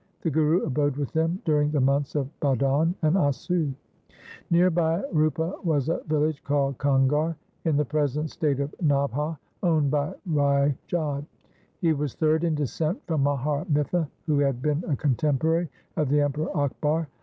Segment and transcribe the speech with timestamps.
[0.23, 3.71] The Guru abode with them during the months of Bhadon and Assu.
[4.49, 7.35] Near Bhai Rupa was a village called Kangar
[7.65, 11.25] in the present state of Nabha, owned by Rai Jodh.
[11.81, 16.21] He was third in descent from Mahar Mitha, who had been a contemporary of the
[16.21, 17.07] Emperor Akbar.